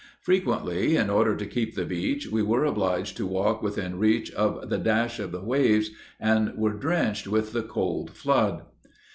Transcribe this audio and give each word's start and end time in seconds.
Frequently, 0.19 0.95
in 0.95 1.11
order 1.11 1.35
to 1.35 1.45
keep 1.45 1.75
the 1.75 1.85
beach, 1.85 2.27
we 2.27 2.41
were 2.41 2.65
obliged 2.65 3.15
to 3.17 3.27
walk 3.27 3.61
within 3.61 3.99
reach 3.99 4.31
of 4.33 4.67
the 4.67 4.79
dash 4.79 5.19
of 5.19 5.31
the 5.31 5.43
waves, 5.43 5.91
and 6.19 6.57
were 6.57 6.73
drenched 6.73 7.27
with 7.27 7.53
the 7.53 7.61
cold 7.61 8.09
flood. 8.09 8.63